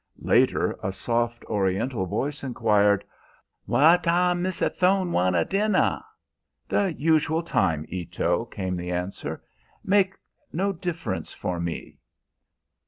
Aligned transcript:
Later 0.23 0.75
a 0.81 0.91
soft 0.91 1.45
Oriental 1.45 2.07
voice 2.07 2.43
inquired, 2.43 3.05
"Wha' 3.67 3.97
time 3.97 4.41
Missa 4.41 4.71
Tho'ne 4.71 5.11
wanta 5.11 5.45
dinna?" 5.45 6.03
"The 6.67 6.91
usual 6.97 7.43
time, 7.43 7.85
Ito," 7.87 8.45
came 8.45 8.77
the 8.77 8.89
answer; 8.91 9.43
"make 9.85 10.15
no 10.51 10.71
difference 10.73 11.33
for 11.33 11.59
me." 11.59 11.99